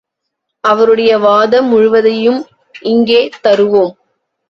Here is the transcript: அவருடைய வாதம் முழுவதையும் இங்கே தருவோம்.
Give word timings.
அவருடைய 0.63 1.11
வாதம் 1.17 1.67
முழுவதையும் 1.67 2.41
இங்கே 2.81 3.29
தருவோம். 3.43 3.93